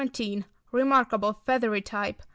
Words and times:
Remarkable 0.71 1.33
feathery 1.45 1.79
type. 1.83 2.23